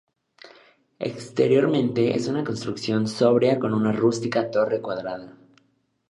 [0.97, 5.37] Exteriormente es una construcción sobria con una rústica torre cuadrada.